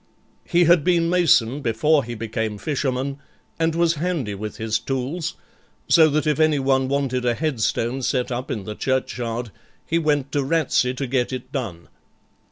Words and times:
He 0.45 0.63
had 0.63 0.83
been 0.83 1.11
mason 1.11 1.61
before 1.61 2.03
he 2.03 2.15
became 2.15 2.57
fisherman, 2.57 3.19
and 3.59 3.75
was 3.75 3.93
handy 4.01 4.33
with 4.33 4.57
his 4.57 4.79
tools; 4.79 5.35
so 5.87 6.07
that 6.09 6.25
if 6.25 6.39
anyone 6.39 6.87
wanted 6.87 7.23
a 7.23 7.35
headstone 7.35 8.01
set 8.01 8.31
up 8.31 8.49
in 8.49 8.63
the 8.63 8.73
churchyard, 8.73 9.51
he 9.85 9.99
went 9.99 10.31
to 10.31 10.43
Ratsey 10.43 10.95
to 10.95 11.05
get 11.05 11.31
it 11.31 11.51
done. 11.51 11.87